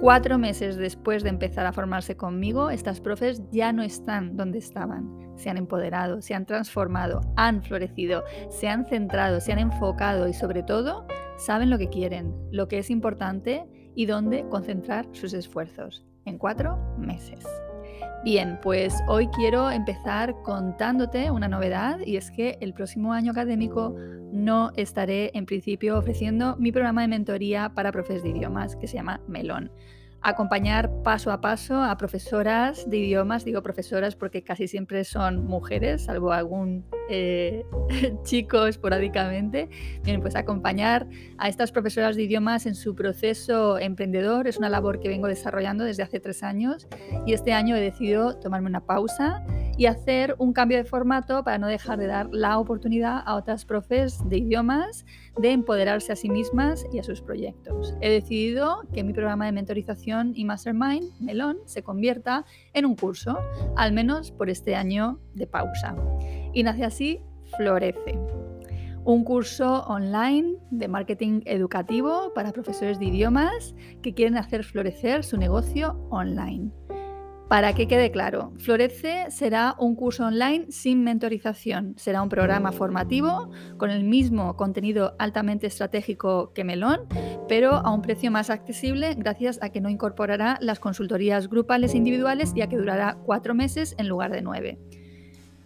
Cuatro 0.00 0.36
meses 0.36 0.76
después 0.76 1.22
de 1.22 1.28
empezar 1.28 1.64
a 1.64 1.72
formarse 1.72 2.16
conmigo, 2.16 2.70
estas 2.70 3.00
profes 3.00 3.40
ya 3.52 3.72
no 3.72 3.84
están 3.84 4.36
donde 4.36 4.58
estaban. 4.58 5.32
Se 5.36 5.48
han 5.48 5.58
empoderado, 5.58 6.22
se 6.22 6.34
han 6.34 6.44
transformado, 6.44 7.20
han 7.36 7.62
florecido, 7.62 8.24
se 8.50 8.68
han 8.68 8.84
centrado, 8.84 9.40
se 9.40 9.52
han 9.52 9.60
enfocado 9.60 10.26
y 10.26 10.32
sobre 10.32 10.64
todo 10.64 11.06
saben 11.38 11.70
lo 11.70 11.78
que 11.78 11.88
quieren, 11.88 12.34
lo 12.50 12.66
que 12.66 12.78
es 12.78 12.90
importante 12.90 13.64
y 13.94 14.06
dónde 14.06 14.48
concentrar 14.48 15.06
sus 15.12 15.34
esfuerzos. 15.34 16.04
En 16.24 16.36
cuatro 16.36 16.78
meses. 16.98 17.46
Bien, 18.24 18.56
pues 18.62 18.94
hoy 19.08 19.26
quiero 19.34 19.68
empezar 19.68 20.36
contándote 20.44 21.32
una 21.32 21.48
novedad 21.48 21.98
y 22.06 22.16
es 22.16 22.30
que 22.30 22.56
el 22.60 22.72
próximo 22.72 23.12
año 23.12 23.32
académico 23.32 23.96
no 24.32 24.70
estaré 24.76 25.32
en 25.34 25.44
principio 25.44 25.98
ofreciendo 25.98 26.54
mi 26.56 26.70
programa 26.70 27.02
de 27.02 27.08
mentoría 27.08 27.72
para 27.74 27.90
profes 27.90 28.22
de 28.22 28.28
idiomas 28.28 28.76
que 28.76 28.86
se 28.86 28.94
llama 28.94 29.20
Melón 29.26 29.72
acompañar 30.22 30.90
paso 31.02 31.30
a 31.32 31.40
paso 31.40 31.82
a 31.82 31.96
profesoras 31.96 32.88
de 32.88 32.98
idiomas, 32.98 33.44
digo 33.44 33.62
profesoras 33.62 34.14
porque 34.14 34.42
casi 34.42 34.68
siempre 34.68 35.04
son 35.04 35.44
mujeres, 35.44 36.04
salvo 36.04 36.32
algún 36.32 36.84
eh, 37.08 37.64
chico 38.24 38.66
esporádicamente. 38.66 39.68
Bien, 40.04 40.20
pues 40.20 40.36
acompañar 40.36 41.08
a 41.38 41.48
estas 41.48 41.72
profesoras 41.72 42.16
de 42.16 42.22
idiomas 42.22 42.66
en 42.66 42.74
su 42.74 42.94
proceso 42.94 43.78
emprendedor 43.78 44.46
es 44.46 44.58
una 44.58 44.68
labor 44.68 45.00
que 45.00 45.08
vengo 45.08 45.26
desarrollando 45.26 45.84
desde 45.84 46.02
hace 46.02 46.20
tres 46.20 46.42
años 46.42 46.86
y 47.26 47.32
este 47.32 47.52
año 47.52 47.76
he 47.76 47.80
decidido 47.80 48.38
tomarme 48.38 48.68
una 48.68 48.84
pausa 48.86 49.44
y 49.76 49.86
hacer 49.86 50.34
un 50.38 50.52
cambio 50.52 50.78
de 50.78 50.84
formato 50.84 51.42
para 51.44 51.58
no 51.58 51.66
dejar 51.66 51.98
de 51.98 52.06
dar 52.06 52.28
la 52.32 52.58
oportunidad 52.58 53.22
a 53.24 53.34
otras 53.34 53.64
profes 53.64 54.18
de 54.28 54.38
idiomas 54.38 55.04
de 55.38 55.52
empoderarse 55.52 56.12
a 56.12 56.16
sí 56.16 56.28
mismas 56.28 56.86
y 56.92 56.98
a 56.98 57.02
sus 57.02 57.20
proyectos. 57.20 57.94
He 58.00 58.10
decidido 58.10 58.82
que 58.92 59.02
mi 59.02 59.12
programa 59.12 59.46
de 59.46 59.52
mentorización 59.52 60.32
y 60.34 60.44
mastermind, 60.44 61.10
Melón, 61.20 61.58
se 61.64 61.82
convierta 61.82 62.44
en 62.74 62.84
un 62.84 62.96
curso, 62.96 63.38
al 63.76 63.92
menos 63.92 64.30
por 64.30 64.50
este 64.50 64.74
año 64.74 65.20
de 65.34 65.46
pausa. 65.46 65.96
Y 66.52 66.62
nace 66.62 66.84
así 66.84 67.20
Florece, 67.56 68.18
un 69.04 69.24
curso 69.24 69.82
online 69.88 70.58
de 70.70 70.88
marketing 70.88 71.40
educativo 71.44 72.32
para 72.34 72.52
profesores 72.52 72.98
de 72.98 73.06
idiomas 73.06 73.74
que 74.00 74.14
quieren 74.14 74.36
hacer 74.36 74.64
florecer 74.64 75.24
su 75.24 75.36
negocio 75.36 75.98
online. 76.10 76.70
Para 77.52 77.74
que 77.74 77.86
quede 77.86 78.10
claro, 78.10 78.50
Florece 78.56 79.30
será 79.30 79.76
un 79.78 79.94
curso 79.94 80.24
online 80.24 80.68
sin 80.70 81.04
mentorización. 81.04 81.92
Será 81.98 82.22
un 82.22 82.30
programa 82.30 82.72
formativo 82.72 83.50
con 83.76 83.90
el 83.90 84.04
mismo 84.04 84.56
contenido 84.56 85.14
altamente 85.18 85.66
estratégico 85.66 86.54
que 86.54 86.64
Melón, 86.64 87.00
pero 87.50 87.74
a 87.74 87.90
un 87.90 88.00
precio 88.00 88.30
más 88.30 88.48
accesible 88.48 89.14
gracias 89.18 89.62
a 89.62 89.68
que 89.68 89.82
no 89.82 89.90
incorporará 89.90 90.56
las 90.62 90.80
consultorías 90.80 91.50
grupales 91.50 91.92
e 91.92 91.98
individuales 91.98 92.54
y 92.56 92.62
a 92.62 92.70
que 92.70 92.78
durará 92.78 93.18
cuatro 93.22 93.54
meses 93.54 93.94
en 93.98 94.08
lugar 94.08 94.32
de 94.32 94.40
nueve. 94.40 94.78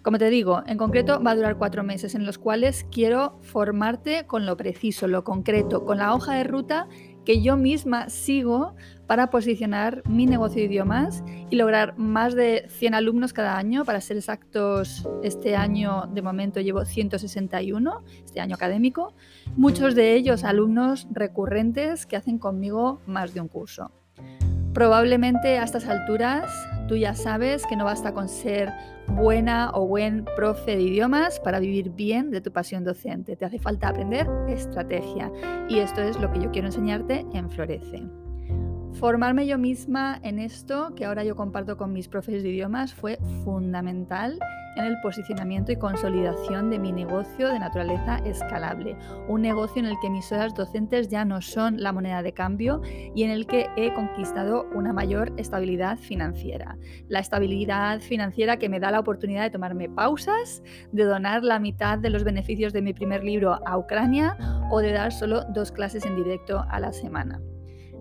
Como 0.02 0.18
te 0.18 0.28
digo, 0.28 0.64
en 0.66 0.78
concreto 0.78 1.22
va 1.22 1.30
a 1.30 1.36
durar 1.36 1.56
cuatro 1.56 1.84
meses 1.84 2.16
en 2.16 2.26
los 2.26 2.38
cuales 2.38 2.84
quiero 2.90 3.38
formarte 3.42 4.26
con 4.26 4.44
lo 4.44 4.56
preciso, 4.56 5.06
lo 5.06 5.22
concreto, 5.22 5.84
con 5.84 5.98
la 5.98 6.14
hoja 6.14 6.34
de 6.34 6.42
ruta 6.42 6.88
que 7.24 7.42
yo 7.42 7.56
misma 7.56 8.08
sigo 8.08 8.76
para 9.06 9.30
posicionar 9.30 10.02
mi 10.08 10.26
negocio 10.26 10.60
de 10.60 10.66
idiomas 10.66 11.22
y 11.50 11.56
lograr 11.56 11.96
más 11.98 12.34
de 12.34 12.66
100 12.68 12.94
alumnos 12.94 13.32
cada 13.32 13.56
año. 13.56 13.84
Para 13.84 14.00
ser 14.00 14.16
exactos, 14.16 15.08
este 15.22 15.56
año 15.56 16.08
de 16.12 16.22
momento 16.22 16.60
llevo 16.60 16.84
161, 16.84 18.04
este 18.24 18.40
año 18.40 18.54
académico. 18.54 19.14
Muchos 19.56 19.94
de 19.94 20.14
ellos 20.14 20.44
alumnos 20.44 21.06
recurrentes 21.10 22.06
que 22.06 22.16
hacen 22.16 22.38
conmigo 22.38 23.00
más 23.06 23.34
de 23.34 23.40
un 23.40 23.48
curso. 23.48 23.92
Probablemente 24.72 25.58
a 25.58 25.64
estas 25.64 25.86
alturas 25.86 26.52
tú 26.86 26.96
ya 26.96 27.14
sabes 27.14 27.64
que 27.66 27.76
no 27.76 27.86
basta 27.86 28.12
con 28.12 28.28
ser 28.28 28.70
buena 29.08 29.70
o 29.72 29.86
buen 29.86 30.26
profe 30.36 30.76
de 30.76 30.82
idiomas 30.82 31.40
para 31.40 31.60
vivir 31.60 31.90
bien 31.90 32.30
de 32.30 32.40
tu 32.40 32.52
pasión 32.52 32.84
docente. 32.84 33.36
Te 33.36 33.44
hace 33.46 33.58
falta 33.58 33.88
aprender 33.88 34.28
estrategia 34.48 35.32
y 35.68 35.78
esto 35.78 36.02
es 36.02 36.18
lo 36.20 36.30
que 36.30 36.40
yo 36.40 36.50
quiero 36.50 36.68
enseñarte 36.68 37.24
en 37.32 37.50
Florece. 37.50 38.02
Formarme 38.98 39.46
yo 39.46 39.58
misma 39.58 40.18
en 40.22 40.38
esto 40.38 40.94
que 40.94 41.04
ahora 41.04 41.22
yo 41.22 41.36
comparto 41.36 41.76
con 41.76 41.92
mis 41.92 42.08
profes 42.08 42.42
de 42.42 42.48
idiomas 42.48 42.94
fue 42.94 43.18
fundamental 43.44 44.38
en 44.76 44.84
el 44.84 44.98
posicionamiento 45.02 45.70
y 45.70 45.76
consolidación 45.76 46.70
de 46.70 46.78
mi 46.78 46.92
negocio 46.92 47.48
de 47.48 47.58
naturaleza 47.58 48.16
escalable. 48.24 48.96
Un 49.28 49.42
negocio 49.42 49.80
en 49.80 49.86
el 49.86 49.96
que 50.00 50.08
mis 50.08 50.32
horas 50.32 50.54
docentes 50.54 51.08
ya 51.08 51.26
no 51.26 51.42
son 51.42 51.82
la 51.82 51.92
moneda 51.92 52.22
de 52.22 52.32
cambio 52.32 52.80
y 53.14 53.22
en 53.22 53.30
el 53.30 53.46
que 53.46 53.68
he 53.76 53.92
conquistado 53.92 54.66
una 54.74 54.94
mayor 54.94 55.30
estabilidad 55.36 55.98
financiera. 55.98 56.78
La 57.08 57.20
estabilidad 57.20 58.00
financiera 58.00 58.56
que 58.56 58.70
me 58.70 58.80
da 58.80 58.90
la 58.90 59.00
oportunidad 59.00 59.42
de 59.42 59.50
tomarme 59.50 59.90
pausas, 59.90 60.62
de 60.92 61.04
donar 61.04 61.42
la 61.42 61.58
mitad 61.58 61.98
de 61.98 62.08
los 62.08 62.24
beneficios 62.24 62.72
de 62.72 62.80
mi 62.80 62.94
primer 62.94 63.22
libro 63.22 63.60
a 63.66 63.76
Ucrania 63.76 64.38
o 64.70 64.80
de 64.80 64.92
dar 64.92 65.12
solo 65.12 65.44
dos 65.52 65.70
clases 65.70 66.06
en 66.06 66.16
directo 66.16 66.64
a 66.70 66.80
la 66.80 66.94
semana. 66.94 67.42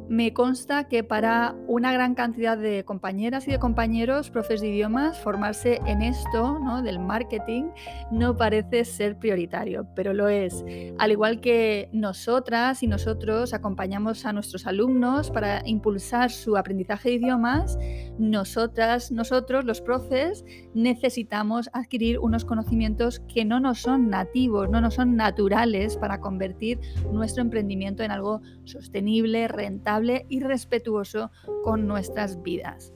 Me 0.08 0.34
consta 0.34 0.88
que 0.88 1.04
para 1.04 1.56
una 1.68 1.92
gran 1.92 2.14
cantidad 2.14 2.60
de 2.60 2.86
compañeras 2.86 3.48
y 3.48 3.52
de 3.52 3.60
compañeros, 3.60 4.30
profes 4.30 4.62
de 4.62 4.68
idiomas, 4.68 5.18
formarse 5.18 5.82
en 5.88 6.04
esto 6.04 6.60
¿no? 6.60 6.84
del 6.84 7.00
marketing 7.00 7.72
no 8.12 8.38
parece 8.38 8.86
ser 8.86 9.18
prioritario, 9.18 9.88
pero 9.96 10.14
lo 10.14 10.30
es. 10.30 10.64
Al 11.00 11.12
igual 11.12 11.42
que 11.42 11.90
nosotras 11.92 12.84
y 12.84 12.88
nosotros 12.88 13.56
acompañamos 13.56 14.28
a 14.28 14.34
nuestros 14.34 14.68
alumnos 14.68 15.32
para 15.32 15.68
impulsar 15.68 16.30
su 16.30 16.56
aprendizaje 16.56 17.10
de 17.10 17.16
idiomas, 17.16 17.80
nosotras, 18.20 19.12
nosotros, 19.12 19.66
los 19.66 19.82
profes, 19.82 20.46
necesitamos 20.76 21.68
adquirir 21.74 22.20
unos 22.20 22.46
conocimientos 22.46 23.22
que 23.22 23.44
no 23.44 23.60
nos 23.60 23.80
son 23.80 24.10
nativos, 24.10 24.70
no 24.70 24.82
nos 24.82 24.94
son 24.94 25.16
naturales 25.16 25.98
para 25.98 26.20
convertir 26.20 26.80
nuestro 27.12 27.42
emprendimiento 27.42 28.04
en 28.04 28.12
algo 28.12 28.42
sostenible, 28.66 29.48
rentable 29.48 29.95
y 30.30 30.42
respetuoso 30.42 31.32
con 31.64 31.88
nuestras 31.88 32.42
vidas 32.42 32.94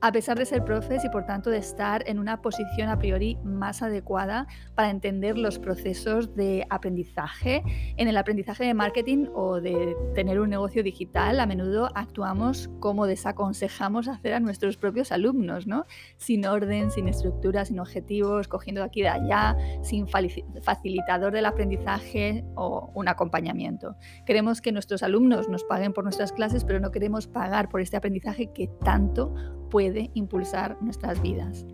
a 0.00 0.12
pesar 0.12 0.38
de 0.38 0.46
ser 0.46 0.64
profes 0.64 1.04
y 1.04 1.08
por 1.08 1.26
tanto 1.26 1.50
de 1.50 1.58
estar 1.58 2.08
en 2.08 2.18
una 2.18 2.40
posición 2.40 2.88
a 2.88 2.98
priori 2.98 3.36
más 3.42 3.82
adecuada 3.82 4.46
para 4.74 4.90
entender 4.90 5.36
los 5.36 5.58
procesos 5.58 6.34
de 6.36 6.66
aprendizaje. 6.70 7.62
En 7.96 8.06
el 8.08 8.16
aprendizaje 8.16 8.64
de 8.64 8.74
marketing 8.74 9.26
o 9.34 9.60
de 9.60 9.96
tener 10.14 10.40
un 10.40 10.50
negocio 10.50 10.82
digital, 10.82 11.40
a 11.40 11.46
menudo 11.46 11.90
actuamos 11.94 12.70
como 12.78 13.06
desaconsejamos 13.06 14.06
hacer 14.08 14.34
a 14.34 14.40
nuestros 14.40 14.76
propios 14.76 15.10
alumnos, 15.10 15.66
¿no? 15.66 15.84
Sin 16.16 16.46
orden, 16.46 16.90
sin 16.90 17.08
estructura, 17.08 17.64
sin 17.64 17.80
objetivos, 17.80 18.46
cogiendo 18.46 18.82
de 18.82 18.86
aquí 18.86 19.00
y 19.00 19.04
de 19.04 19.08
allá, 19.08 19.56
sin 19.82 20.06
facilitador 20.08 21.32
del 21.32 21.46
aprendizaje 21.46 22.44
o 22.54 22.92
un 22.94 23.08
acompañamiento. 23.08 23.96
Queremos 24.26 24.60
que 24.60 24.70
nuestros 24.70 25.02
alumnos 25.02 25.48
nos 25.48 25.64
paguen 25.64 25.92
por 25.92 26.04
nuestras 26.04 26.32
clases, 26.32 26.64
pero 26.64 26.78
no 26.78 26.92
queremos 26.92 27.26
pagar 27.26 27.68
por 27.68 27.80
este 27.80 27.96
aprendizaje 27.96 28.52
que 28.52 28.68
tanto 28.84 29.34
puede 29.68 30.10
impulsar 30.14 30.76
nuestras 30.80 31.20
vidas. 31.22 31.66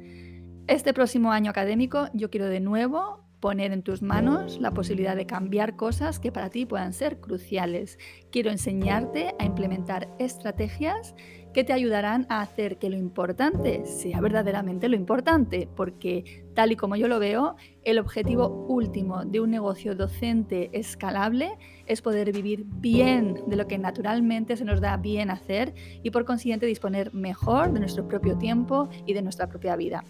Este 0.66 0.94
próximo 0.94 1.32
año 1.32 1.50
académico 1.50 2.08
yo 2.14 2.30
quiero 2.30 2.46
de 2.46 2.60
nuevo 2.60 3.24
poner 3.40 3.72
en 3.72 3.82
tus 3.82 4.00
manos 4.00 4.58
la 4.58 4.70
posibilidad 4.70 5.14
de 5.14 5.26
cambiar 5.26 5.76
cosas 5.76 6.18
que 6.18 6.32
para 6.32 6.48
ti 6.48 6.64
puedan 6.64 6.94
ser 6.94 7.20
cruciales. 7.20 7.98
Quiero 8.32 8.50
enseñarte 8.50 9.34
a 9.38 9.44
implementar 9.44 10.08
estrategias 10.18 11.14
que 11.54 11.64
te 11.64 11.72
ayudarán 11.72 12.26
a 12.28 12.40
hacer 12.40 12.78
que 12.78 12.90
lo 12.90 12.96
importante 12.96 13.86
sea 13.86 14.20
verdaderamente 14.20 14.88
lo 14.88 14.96
importante, 14.96 15.68
porque 15.74 16.44
tal 16.52 16.72
y 16.72 16.76
como 16.76 16.96
yo 16.96 17.06
lo 17.06 17.20
veo, 17.20 17.54
el 17.84 17.98
objetivo 17.98 18.48
último 18.68 19.24
de 19.24 19.40
un 19.40 19.50
negocio 19.50 19.94
docente 19.94 20.68
escalable 20.72 21.56
es 21.86 22.02
poder 22.02 22.32
vivir 22.32 22.64
bien 22.66 23.40
de 23.46 23.56
lo 23.56 23.68
que 23.68 23.78
naturalmente 23.78 24.56
se 24.56 24.64
nos 24.64 24.80
da 24.80 24.96
bien 24.96 25.30
hacer 25.30 25.74
y 26.02 26.10
por 26.10 26.24
consiguiente 26.24 26.66
disponer 26.66 27.14
mejor 27.14 27.72
de 27.72 27.80
nuestro 27.80 28.06
propio 28.08 28.36
tiempo 28.36 28.88
y 29.06 29.14
de 29.14 29.22
nuestra 29.22 29.48
propia 29.48 29.76
vida. 29.76 30.04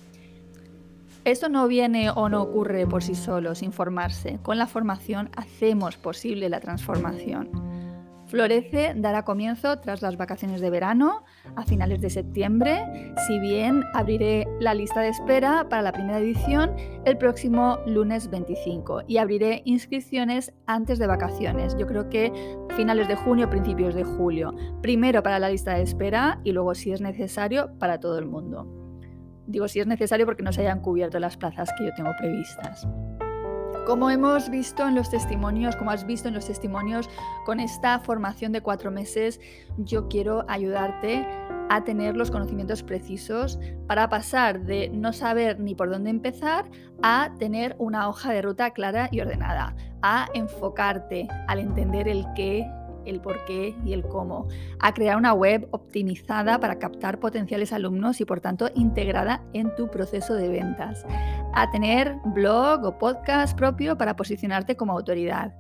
Esto 1.24 1.48
no 1.48 1.68
viene 1.68 2.10
o 2.10 2.28
no 2.28 2.42
ocurre 2.42 2.86
por 2.86 3.02
sí 3.02 3.14
solo, 3.14 3.54
sin 3.54 3.72
formarse. 3.72 4.38
Con 4.42 4.58
la 4.58 4.66
formación 4.66 5.30
hacemos 5.36 5.96
posible 5.96 6.48
la 6.48 6.60
transformación. 6.60 7.73
Florece 8.26 8.94
dará 8.96 9.24
comienzo 9.24 9.78
tras 9.80 10.00
las 10.02 10.16
vacaciones 10.16 10.60
de 10.60 10.70
verano, 10.70 11.24
a 11.56 11.64
finales 11.64 12.00
de 12.00 12.10
septiembre, 12.10 12.84
si 13.26 13.38
bien 13.38 13.84
abriré 13.92 14.46
la 14.60 14.74
lista 14.74 15.00
de 15.00 15.08
espera 15.08 15.68
para 15.68 15.82
la 15.82 15.92
primera 15.92 16.18
edición 16.18 16.74
el 17.04 17.18
próximo 17.18 17.78
lunes 17.86 18.30
25 18.30 19.02
y 19.06 19.18
abriré 19.18 19.62
inscripciones 19.66 20.54
antes 20.66 20.98
de 20.98 21.06
vacaciones. 21.06 21.76
Yo 21.76 21.86
creo 21.86 22.08
que 22.08 22.32
finales 22.76 23.08
de 23.08 23.16
junio, 23.16 23.50
principios 23.50 23.94
de 23.94 24.04
julio. 24.04 24.54
Primero 24.80 25.22
para 25.22 25.38
la 25.38 25.50
lista 25.50 25.74
de 25.74 25.82
espera 25.82 26.40
y 26.44 26.52
luego, 26.52 26.74
si 26.74 26.92
es 26.92 27.00
necesario, 27.00 27.78
para 27.78 28.00
todo 28.00 28.18
el 28.18 28.26
mundo. 28.26 28.66
Digo 29.46 29.68
si 29.68 29.80
es 29.80 29.86
necesario 29.86 30.24
porque 30.24 30.42
no 30.42 30.52
se 30.52 30.62
hayan 30.62 30.80
cubierto 30.80 31.18
las 31.18 31.36
plazas 31.36 31.70
que 31.76 31.84
yo 31.84 31.92
tengo 31.94 32.10
previstas. 32.18 32.88
Como 33.86 34.08
hemos 34.08 34.48
visto 34.48 34.88
en 34.88 34.94
los 34.94 35.10
testimonios, 35.10 35.76
como 35.76 35.90
has 35.90 36.06
visto 36.06 36.28
en 36.28 36.34
los 36.34 36.46
testimonios, 36.46 37.10
con 37.44 37.60
esta 37.60 37.98
formación 37.98 38.50
de 38.50 38.62
cuatro 38.62 38.90
meses, 38.90 39.40
yo 39.76 40.08
quiero 40.08 40.46
ayudarte 40.48 41.26
a 41.68 41.84
tener 41.84 42.16
los 42.16 42.30
conocimientos 42.30 42.82
precisos 42.82 43.58
para 43.86 44.08
pasar 44.08 44.64
de 44.64 44.88
no 44.88 45.12
saber 45.12 45.60
ni 45.60 45.74
por 45.74 45.90
dónde 45.90 46.08
empezar 46.08 46.70
a 47.02 47.34
tener 47.38 47.76
una 47.78 48.08
hoja 48.08 48.32
de 48.32 48.40
ruta 48.40 48.70
clara 48.70 49.10
y 49.10 49.20
ordenada, 49.20 49.76
a 50.00 50.28
enfocarte 50.32 51.28
al 51.46 51.58
entender 51.58 52.08
el 52.08 52.24
qué, 52.34 52.66
el 53.06 53.20
por 53.20 53.44
qué 53.44 53.74
y 53.84 53.92
el 53.92 54.02
cómo, 54.02 54.48
a 54.80 54.92
crear 54.92 55.16
una 55.16 55.32
web 55.32 55.68
optimizada 55.70 56.58
para 56.58 56.78
captar 56.78 57.20
potenciales 57.20 57.72
alumnos 57.72 58.20
y 58.20 58.24
por 58.24 58.40
tanto 58.40 58.68
integrada 58.74 59.42
en 59.52 59.74
tu 59.74 59.90
proceso 59.90 60.34
de 60.34 60.48
ventas, 60.48 61.06
a 61.52 61.70
tener 61.70 62.16
blog 62.26 62.84
o 62.84 62.98
podcast 62.98 63.56
propio 63.56 63.96
para 63.96 64.16
posicionarte 64.16 64.76
como 64.76 64.92
autoridad, 64.92 65.54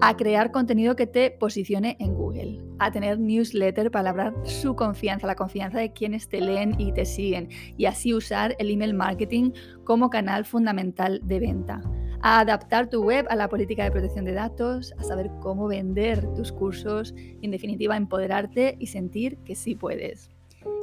a 0.00 0.16
crear 0.16 0.50
contenido 0.50 0.96
que 0.96 1.06
te 1.06 1.30
posicione 1.30 1.96
en 2.00 2.14
Google, 2.14 2.62
a 2.78 2.90
tener 2.90 3.18
newsletter 3.18 3.90
para 3.90 4.10
hablar 4.10 4.34
su 4.44 4.76
confianza, 4.76 5.26
la 5.26 5.36
confianza 5.36 5.78
de 5.78 5.92
quienes 5.92 6.28
te 6.28 6.40
leen 6.40 6.78
y 6.78 6.92
te 6.92 7.04
siguen. 7.04 7.48
Y 7.76 7.86
así 7.86 8.14
usar 8.14 8.54
el 8.58 8.70
email 8.70 8.94
marketing 8.94 9.52
como 9.84 10.10
canal 10.10 10.44
fundamental 10.44 11.20
de 11.24 11.40
venta 11.40 11.80
a 12.24 12.40
adaptar 12.40 12.88
tu 12.88 13.04
web 13.04 13.26
a 13.28 13.36
la 13.36 13.50
política 13.50 13.84
de 13.84 13.90
protección 13.90 14.24
de 14.24 14.32
datos, 14.32 14.94
a 14.96 15.02
saber 15.02 15.30
cómo 15.42 15.68
vender 15.68 16.26
tus 16.32 16.52
cursos 16.52 17.12
y 17.14 17.44
en 17.44 17.50
definitiva 17.50 17.98
empoderarte 17.98 18.76
y 18.80 18.86
sentir 18.86 19.36
que 19.44 19.54
sí 19.54 19.74
puedes. 19.74 20.30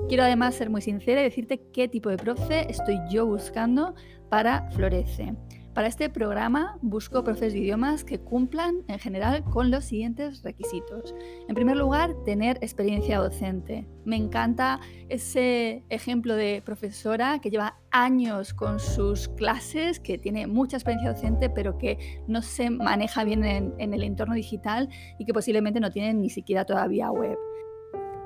Quiero 0.08 0.24
además 0.24 0.54
ser 0.54 0.70
muy 0.70 0.82
sincera 0.82 1.20
y 1.20 1.24
decirte 1.24 1.60
qué 1.74 1.88
tipo 1.88 2.10
de 2.10 2.18
profe 2.18 2.70
estoy 2.70 3.00
yo 3.10 3.26
buscando 3.26 3.96
para 4.30 4.70
Florece. 4.70 5.34
Para 5.74 5.88
este 5.88 6.10
programa 6.10 6.78
busco 6.82 7.24
profes 7.24 7.54
de 7.54 7.60
idiomas 7.60 8.04
que 8.04 8.20
cumplan 8.20 8.84
en 8.90 9.00
general 9.00 9.46
con 9.46 9.72
los 9.72 9.86
siguientes 9.86 10.44
requisitos. 10.44 11.16
En 11.48 11.56
primer 11.56 11.78
lugar, 11.78 12.14
tener 12.26 12.58
experiencia 12.58 13.20
docente. 13.20 13.88
Me 14.04 14.18
encanta 14.18 14.82
ese 15.08 15.86
ejemplo 15.88 16.36
de 16.36 16.62
profesora 16.66 17.40
que 17.40 17.50
lleva 17.50 17.78
años 17.90 18.54
con 18.54 18.82
sus 18.82 19.30
clases, 19.30 20.02
que 20.02 20.18
tiene 20.18 20.46
mucha 20.46 20.76
experiencia 20.76 21.14
docente, 21.14 21.50
pero 21.50 21.78
que 21.78 22.22
no 22.28 22.42
se 22.42 22.70
maneja 22.70 23.24
bien 23.24 23.46
en, 23.46 23.74
en 23.78 23.94
el 23.94 24.04
entorno 24.04 24.36
digital 24.36 24.90
y 25.18 25.26
que 25.26 25.34
posiblemente 25.34 25.80
no 25.80 25.90
tiene 25.90 26.14
ni 26.14 26.30
siquiera 26.30 26.66
todavía 26.66 27.12
web. 27.12 27.38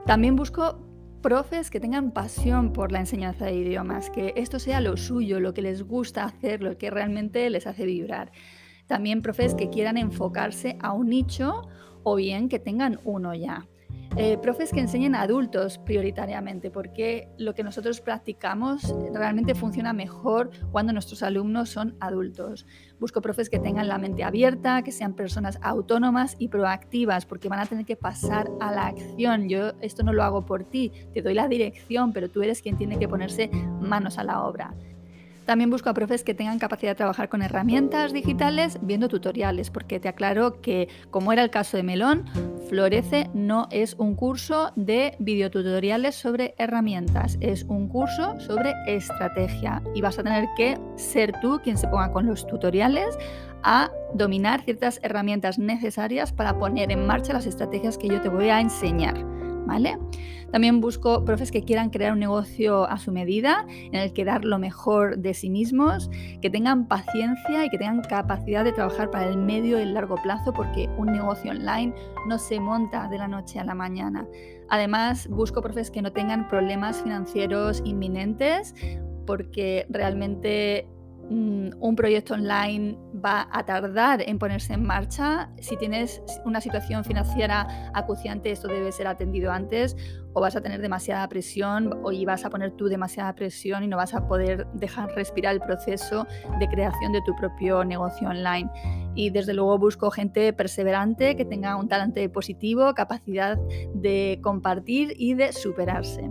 También 0.07 0.35
busco 0.35 0.79
profes 1.25 1.71
que 1.71 1.79
tengan 1.79 2.11
pasión 2.11 2.71
por 2.71 2.91
la 2.91 2.99
enseñanza 2.99 3.45
de 3.45 3.55
idiomas, 3.55 4.11
que 4.11 4.33
esto 4.35 4.59
sea 4.59 4.79
lo 4.79 4.95
suyo, 4.95 5.39
lo 5.39 5.55
que 5.55 5.63
les 5.63 5.81
gusta 5.81 6.23
hacer, 6.23 6.61
lo 6.61 6.77
que 6.77 6.91
realmente 6.91 7.49
les 7.49 7.65
hace 7.65 7.83
vibrar. 7.83 8.31
También 8.85 9.23
profes 9.23 9.55
que 9.55 9.71
quieran 9.71 9.97
enfocarse 9.97 10.77
a 10.79 10.93
un 10.93 11.09
nicho 11.09 11.67
o 12.03 12.15
bien 12.15 12.47
que 12.47 12.59
tengan 12.59 12.99
uno 13.05 13.33
ya. 13.33 13.67
Eh, 14.17 14.37
profes 14.37 14.71
que 14.71 14.79
enseñen 14.79 15.13
a 15.13 15.23
adultos 15.23 15.77
prioritariamente, 15.77 16.71
porque 16.71 17.29
lo 17.37 17.53
que 17.53 17.63
nosotros 17.63 17.99
practicamos 17.99 18.95
realmente 19.13 19.55
funciona 19.55 19.91
mejor 19.91 20.51
cuando 20.71 20.93
nuestros 20.93 21.21
alumnos 21.21 21.69
son 21.69 21.97
adultos. 21.99 22.65
Busco 22.97 23.21
profes 23.21 23.49
que 23.49 23.59
tengan 23.59 23.89
la 23.89 23.97
mente 23.97 24.23
abierta, 24.23 24.83
que 24.83 24.93
sean 24.93 25.15
personas 25.15 25.59
autónomas 25.61 26.37
y 26.39 26.47
proactivas, 26.47 27.25
porque 27.25 27.49
van 27.49 27.59
a 27.59 27.65
tener 27.65 27.85
que 27.85 27.97
pasar 27.97 28.49
a 28.61 28.71
la 28.71 28.87
acción. 28.87 29.49
Yo 29.49 29.73
esto 29.81 30.03
no 30.03 30.13
lo 30.13 30.23
hago 30.23 30.45
por 30.45 30.63
ti, 30.63 30.93
te 31.13 31.21
doy 31.21 31.33
la 31.33 31.49
dirección, 31.49 32.13
pero 32.13 32.29
tú 32.29 32.41
eres 32.41 32.61
quien 32.61 32.77
tiene 32.77 32.97
que 32.97 33.09
ponerse 33.09 33.49
manos 33.81 34.17
a 34.17 34.23
la 34.23 34.43
obra. 34.45 34.73
También 35.45 35.69
busco 35.69 35.89
a 35.89 35.93
profes 35.93 36.23
que 36.23 36.33
tengan 36.33 36.59
capacidad 36.59 36.91
de 36.91 36.95
trabajar 36.95 37.29
con 37.29 37.41
herramientas 37.41 38.13
digitales 38.13 38.79
viendo 38.81 39.07
tutoriales, 39.07 39.69
porque 39.69 39.99
te 39.99 40.07
aclaro 40.07 40.61
que, 40.61 40.89
como 41.11 41.31
era 41.31 41.43
el 41.43 41.51
caso 41.51 41.77
de 41.77 41.83
Melón, 41.83 42.25
Florece 42.67 43.29
no 43.33 43.67
es 43.69 43.95
un 43.99 44.15
curso 44.15 44.71
de 44.75 45.15
videotutoriales 45.19 46.15
sobre 46.15 46.55
herramientas, 46.57 47.37
es 47.41 47.63
un 47.63 47.87
curso 47.87 48.39
sobre 48.39 48.73
estrategia 48.87 49.83
y 49.93 50.01
vas 50.01 50.17
a 50.17 50.23
tener 50.23 50.45
que 50.57 50.79
ser 50.95 51.39
tú 51.41 51.59
quien 51.63 51.77
se 51.77 51.87
ponga 51.87 52.11
con 52.11 52.25
los 52.25 52.47
tutoriales 52.47 53.17
a 53.61 53.91
dominar 54.13 54.61
ciertas 54.63 54.99
herramientas 55.03 55.59
necesarias 55.59 56.31
para 56.31 56.57
poner 56.57 56.91
en 56.91 57.05
marcha 57.05 57.33
las 57.33 57.45
estrategias 57.45 57.97
que 57.97 58.07
yo 58.07 58.21
te 58.21 58.29
voy 58.29 58.49
a 58.49 58.59
enseñar. 58.59 59.34
¿Vale? 59.65 59.97
También 60.51 60.79
busco 60.79 61.25
profes 61.25 61.51
que 61.51 61.63
quieran 61.63 61.89
crear 61.89 62.13
un 62.13 62.19
negocio 62.19 62.85
a 62.85 62.97
su 62.97 63.11
medida, 63.11 63.65
en 63.69 63.95
el 63.95 64.13
que 64.13 64.23
dar 64.23 64.45
lo 64.45 64.59
mejor 64.59 65.17
de 65.17 65.33
sí 65.33 65.49
mismos, 65.49 66.09
que 66.41 66.49
tengan 66.49 66.87
paciencia 66.87 67.65
y 67.65 67.69
que 67.69 67.77
tengan 67.77 68.01
capacidad 68.01 68.63
de 68.63 68.71
trabajar 68.71 69.11
para 69.11 69.27
el 69.27 69.37
medio 69.37 69.77
y 69.79 69.81
el 69.81 69.93
largo 69.93 70.15
plazo, 70.23 70.53
porque 70.53 70.89
un 70.97 71.11
negocio 71.11 71.51
online 71.51 71.93
no 72.27 72.37
se 72.37 72.59
monta 72.59 73.07
de 73.09 73.17
la 73.17 73.27
noche 73.27 73.59
a 73.59 73.65
la 73.65 73.75
mañana. 73.75 74.25
Además, 74.69 75.27
busco 75.27 75.61
profes 75.61 75.91
que 75.91 76.01
no 76.01 76.11
tengan 76.11 76.47
problemas 76.47 77.01
financieros 77.01 77.81
inminentes, 77.85 78.73
porque 79.25 79.85
realmente 79.89 80.87
un 81.29 81.95
proyecto 81.95 82.33
online 82.33 82.97
va 83.13 83.47
a 83.51 83.65
tardar 83.65 84.21
en 84.21 84.37
ponerse 84.37 84.73
en 84.73 84.83
marcha. 84.83 85.49
Si 85.59 85.77
tienes 85.77 86.21
una 86.45 86.61
situación 86.61 87.03
financiera 87.03 87.91
acuciante, 87.93 88.51
esto 88.51 88.67
debe 88.67 88.91
ser 88.91 89.07
atendido 89.07 89.51
antes 89.51 89.95
o 90.33 90.41
vas 90.41 90.55
a 90.55 90.61
tener 90.61 90.81
demasiada 90.81 91.27
presión 91.29 91.91
o 92.03 92.11
vas 92.25 92.45
a 92.45 92.49
poner 92.49 92.71
tú 92.71 92.87
demasiada 92.87 93.33
presión 93.33 93.83
y 93.83 93.87
no 93.87 93.97
vas 93.97 94.13
a 94.13 94.27
poder 94.27 94.67
dejar 94.73 95.09
respirar 95.15 95.53
el 95.53 95.61
proceso 95.61 96.27
de 96.59 96.67
creación 96.67 97.13
de 97.13 97.21
tu 97.25 97.35
propio 97.35 97.83
negocio 97.83 98.27
online. 98.27 98.69
Y 99.15 99.29
desde 99.29 99.53
luego 99.53 99.79
busco 99.79 100.11
gente 100.11 100.51
perseverante 100.51 101.35
que 101.35 101.45
tenga 101.45 101.77
un 101.77 101.87
talante 101.87 102.27
positivo, 102.29 102.93
capacidad 102.93 103.57
de 103.93 104.39
compartir 104.43 105.13
y 105.17 105.35
de 105.35 105.53
superarse. 105.53 106.29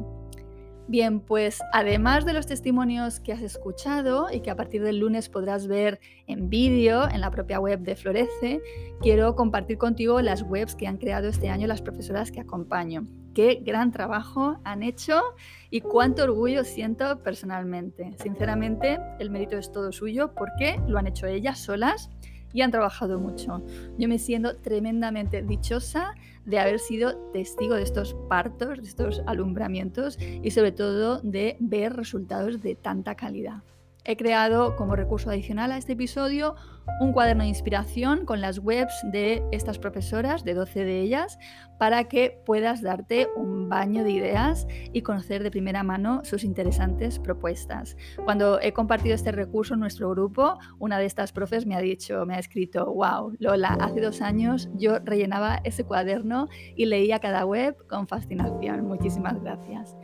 Bien, 0.86 1.20
pues 1.20 1.62
además 1.72 2.26
de 2.26 2.34
los 2.34 2.46
testimonios 2.46 3.18
que 3.18 3.32
has 3.32 3.40
escuchado 3.40 4.26
y 4.30 4.40
que 4.40 4.50
a 4.50 4.56
partir 4.56 4.82
del 4.82 4.98
lunes 4.98 5.30
podrás 5.30 5.66
ver 5.66 5.98
en 6.26 6.50
vídeo 6.50 7.08
en 7.08 7.22
la 7.22 7.30
propia 7.30 7.58
web 7.58 7.80
de 7.80 7.96
Florece, 7.96 8.60
quiero 9.00 9.34
compartir 9.34 9.78
contigo 9.78 10.20
las 10.20 10.42
webs 10.42 10.74
que 10.74 10.86
han 10.86 10.98
creado 10.98 11.28
este 11.28 11.48
año 11.48 11.66
las 11.66 11.80
profesoras 11.80 12.30
que 12.30 12.40
acompaño. 12.40 13.06
Qué 13.32 13.62
gran 13.64 13.92
trabajo 13.92 14.60
han 14.62 14.82
hecho 14.82 15.22
y 15.70 15.80
cuánto 15.80 16.24
orgullo 16.24 16.64
siento 16.64 17.22
personalmente. 17.22 18.12
Sinceramente, 18.22 18.98
el 19.18 19.30
mérito 19.30 19.56
es 19.56 19.72
todo 19.72 19.90
suyo 19.90 20.34
porque 20.34 20.80
lo 20.86 20.98
han 20.98 21.06
hecho 21.06 21.26
ellas 21.26 21.58
solas 21.58 22.10
y 22.54 22.62
han 22.62 22.70
trabajado 22.70 23.20
mucho. 23.20 23.62
Yo 23.98 24.08
me 24.08 24.18
siento 24.18 24.56
tremendamente 24.56 25.42
dichosa 25.42 26.14
de 26.46 26.58
haber 26.58 26.78
sido 26.78 27.16
testigo 27.32 27.74
de 27.74 27.82
estos 27.82 28.14
partos, 28.28 28.80
de 28.80 28.88
estos 28.88 29.22
alumbramientos 29.26 30.18
y 30.20 30.50
sobre 30.52 30.72
todo 30.72 31.20
de 31.22 31.56
ver 31.60 31.94
resultados 31.94 32.62
de 32.62 32.76
tanta 32.76 33.16
calidad. 33.16 33.62
He 34.06 34.18
creado 34.18 34.76
como 34.76 34.96
recurso 34.96 35.30
adicional 35.30 35.72
a 35.72 35.78
este 35.78 35.94
episodio 35.94 36.56
un 37.00 37.12
cuaderno 37.12 37.42
de 37.42 37.48
inspiración 37.48 38.26
con 38.26 38.42
las 38.42 38.58
webs 38.58 39.00
de 39.04 39.42
estas 39.50 39.78
profesoras, 39.78 40.44
de 40.44 40.52
12 40.52 40.84
de 40.84 41.00
ellas, 41.00 41.38
para 41.78 42.04
que 42.04 42.38
puedas 42.44 42.82
darte 42.82 43.28
un 43.34 43.70
baño 43.70 44.04
de 44.04 44.10
ideas 44.10 44.66
y 44.92 45.00
conocer 45.00 45.42
de 45.42 45.50
primera 45.50 45.82
mano 45.82 46.20
sus 46.22 46.44
interesantes 46.44 47.18
propuestas. 47.18 47.96
Cuando 48.24 48.60
he 48.60 48.74
compartido 48.74 49.14
este 49.14 49.32
recurso 49.32 49.72
en 49.72 49.80
nuestro 49.80 50.10
grupo, 50.10 50.58
una 50.78 50.98
de 50.98 51.06
estas 51.06 51.32
profes 51.32 51.64
me 51.64 51.74
ha 51.74 51.80
dicho, 51.80 52.26
me 52.26 52.34
ha 52.34 52.38
escrito, 52.38 52.84
wow, 52.92 53.34
Lola, 53.38 53.78
hace 53.80 54.02
dos 54.02 54.20
años 54.20 54.68
yo 54.74 54.98
rellenaba 54.98 55.62
ese 55.64 55.84
cuaderno 55.84 56.48
y 56.76 56.84
leía 56.84 57.20
cada 57.20 57.46
web 57.46 57.74
con 57.88 58.06
fascinación. 58.06 58.86
Muchísimas 58.86 59.40
gracias. 59.42 59.96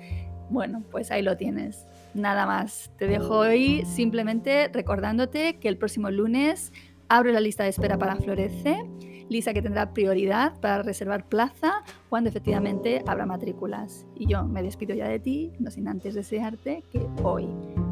Bueno, 0.49 0.83
pues 0.91 1.11
ahí 1.11 1.21
lo 1.21 1.37
tienes. 1.37 1.87
Nada 2.15 2.47
más. 2.47 2.91
Te 2.99 3.07
dejo 3.07 3.39
hoy 3.39 3.85
simplemente 3.87 4.69
recordándote 4.73 5.59
que 5.59 5.69
el 5.69 5.77
próximo 5.77 6.11
lunes 6.11 6.73
abro 7.09 7.33
la 7.33 7.41
lista 7.41 7.65
de 7.65 7.71
espera 7.71 7.99
para 7.99 8.17
Florece. 8.17 8.85
Lisa 9.29 9.53
que 9.55 9.63
tendrá 9.63 9.93
prioridad 9.93 10.59
para 10.61 10.83
reservar 10.83 11.29
plaza 11.29 11.85
cuando 12.09 12.29
efectivamente 12.29 13.05
habrá 13.07 13.27
matrículas. 13.27 14.05
Y 14.17 14.27
yo 14.27 14.45
me 14.45 14.61
despido 14.61 14.93
ya 14.95 15.07
de 15.07 15.21
ti, 15.21 15.53
no 15.61 15.71
sin 15.71 15.87
antes 15.87 16.15
desearte 16.15 16.83
que 16.91 17.07
hoy, 17.23 17.47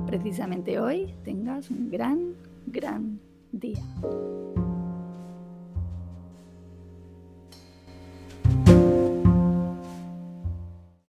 precisamente 0.06 0.80
hoy, 0.80 1.14
tengas 1.22 1.70
un 1.70 1.90
gran, 1.90 2.34
gran 2.66 3.20
día. 3.52 3.84